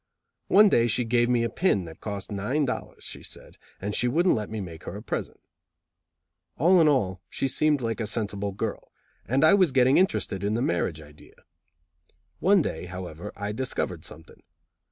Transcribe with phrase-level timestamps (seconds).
[0.47, 4.07] One day she gave me a pin that cost nine dollars, she said, and she
[4.07, 5.39] wouldn't let me make her a present.
[6.57, 8.91] All in all, she seemed like a sensible girl,
[9.27, 11.35] and I was getting interested in the marriage idea.
[12.39, 14.41] One day, however, I discovered something.